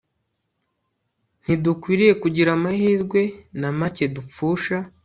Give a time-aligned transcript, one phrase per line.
[1.43, 3.21] ntidukwiriye kugira amahirwe
[3.59, 4.77] na make dupfusha